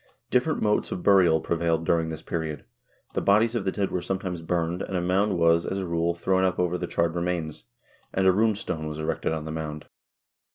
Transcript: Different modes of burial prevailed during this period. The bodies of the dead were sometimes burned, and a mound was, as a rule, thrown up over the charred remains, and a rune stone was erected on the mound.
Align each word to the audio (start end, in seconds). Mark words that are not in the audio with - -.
Different 0.31 0.63
modes 0.63 0.91
of 0.91 1.03
burial 1.03 1.39
prevailed 1.39 1.85
during 1.85 2.09
this 2.09 2.23
period. 2.23 2.65
The 3.13 3.21
bodies 3.21 3.53
of 3.53 3.65
the 3.65 3.71
dead 3.71 3.91
were 3.91 4.01
sometimes 4.01 4.41
burned, 4.41 4.81
and 4.81 4.97
a 4.97 4.99
mound 4.99 5.37
was, 5.37 5.63
as 5.63 5.77
a 5.77 5.85
rule, 5.85 6.15
thrown 6.15 6.43
up 6.43 6.57
over 6.57 6.75
the 6.75 6.87
charred 6.87 7.13
remains, 7.13 7.65
and 8.11 8.25
a 8.25 8.31
rune 8.31 8.55
stone 8.55 8.87
was 8.87 8.97
erected 8.97 9.31
on 9.31 9.45
the 9.45 9.51
mound. 9.51 9.85